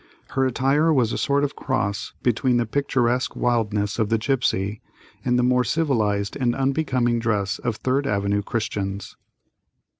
Her 0.29 0.47
attire 0.47 0.91
was 0.91 1.13
a 1.13 1.15
sort 1.19 1.43
of 1.43 1.55
cross 1.55 2.13
between 2.23 2.57
the 2.57 2.65
picturesque 2.65 3.35
wildness 3.35 3.99
of 3.99 4.09
the 4.09 4.17
gipsy, 4.17 4.81
and 5.23 5.37
the 5.37 5.43
more 5.43 5.63
civilized 5.63 6.35
and 6.35 6.55
unbecoming 6.55 7.19
dress 7.19 7.59
of 7.59 7.75
Third 7.75 8.07
Avenue 8.07 8.41
Christians. 8.41 9.15